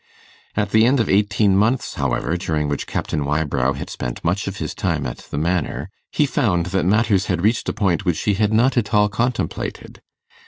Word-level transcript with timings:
At 0.55 0.71
the 0.71 0.87
end 0.87 0.99
of 0.99 1.09
eighteen 1.11 1.55
months, 1.55 1.93
however, 1.93 2.35
during 2.35 2.67
which 2.67 2.87
Captain 2.87 3.23
Wybrow 3.23 3.73
had 3.73 3.87
spent 3.87 4.25
much 4.25 4.47
of 4.47 4.57
his 4.57 4.73
time 4.73 5.05
at 5.05 5.19
the 5.29 5.37
Manor, 5.37 5.91
he 6.11 6.25
found 6.25 6.65
that 6.73 6.87
matters 6.87 7.27
had 7.27 7.43
reached 7.43 7.69
a 7.69 7.73
point 7.73 8.03
which 8.03 8.21
he 8.21 8.33
had 8.33 8.51
not 8.51 8.77
at 8.77 8.95
all 8.95 9.09
contemplated. 9.09 10.01